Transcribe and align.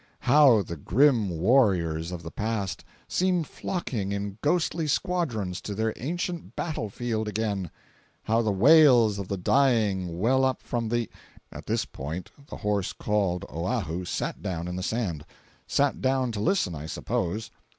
How 0.21 0.63
the 0.63 0.77
grim 0.77 1.29
warriors 1.29 2.11
of 2.11 2.23
the 2.23 2.31
past 2.31 2.83
seem 3.07 3.43
flocking 3.43 4.11
in 4.11 4.39
ghostly 4.41 4.87
squadrons 4.87 5.61
to 5.61 5.75
their 5.75 5.93
ancient 5.95 6.55
battlefield 6.55 7.27
again—how 7.27 8.41
the 8.41 8.51
wails 8.51 9.19
of 9.19 9.27
the 9.27 9.37
dying 9.37 10.19
well 10.19 10.43
up 10.43 10.63
from 10.63 10.89
the—" 10.89 11.07
At 11.51 11.67
this 11.67 11.85
point 11.85 12.31
the 12.49 12.57
horse 12.57 12.93
called 12.93 13.45
Oahu 13.47 14.03
sat 14.05 14.41
down 14.41 14.67
in 14.67 14.75
the 14.75 14.81
sand. 14.81 15.23
Sat 15.67 16.01
down 16.01 16.31
to 16.31 16.39
listen, 16.39 16.73
I 16.73 16.87
suppose. 16.87 17.51